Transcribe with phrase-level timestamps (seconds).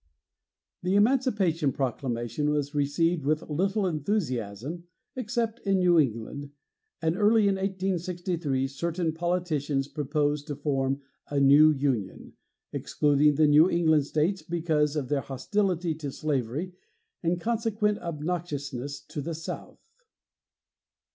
[0.81, 4.85] The Emancipation Proclamation was received with little enthusiasm
[5.15, 6.49] except in New England,
[7.03, 12.33] and early in 1863 certain politicians proposed to form a new Union,
[12.73, 16.73] excluding the New England states because of their hostility to slavery
[17.21, 19.77] and consequent obnoxiousness to the South.